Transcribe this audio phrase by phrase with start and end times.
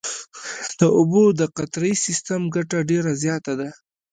[0.79, 3.69] د اوبو د قطرهیي سیستم ګټه ډېره زیاته ده.